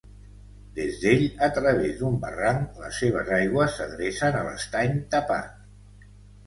Des 0.77 0.95
d'ell, 1.03 1.21
a 1.49 1.49
través 1.57 1.93
d'un 1.99 2.17
barranc, 2.25 2.81
les 2.85 2.99
seves 3.05 3.31
aigües 3.41 3.79
s'adrecen 3.81 4.41
a 4.43 4.47
l'Estany 4.51 5.01
Tapat. 5.15 6.15